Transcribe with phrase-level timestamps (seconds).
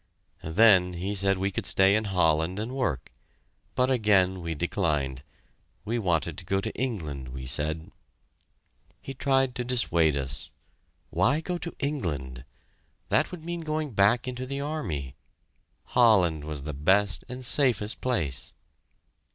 [0.49, 3.13] Then he said we could stay in Holland and work,
[3.75, 5.21] but again we declined.
[5.85, 7.91] We wanted to go to England, we said.
[8.99, 10.49] He tried to dissuade us.
[11.11, 12.45] Why go to England?
[13.09, 15.13] That would mean going back into the army.
[15.83, 18.53] Holland was the best and safest place!